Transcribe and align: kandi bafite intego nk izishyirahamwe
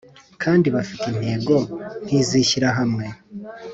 kandi 0.43 0.67
bafite 0.75 1.03
intego 1.13 1.55
nk 2.03 2.11
izishyirahamwe 2.21 3.05